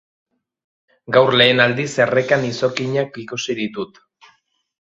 [1.17, 4.05] Gaur lehen aldiz errekan izokinak ikusi ditut.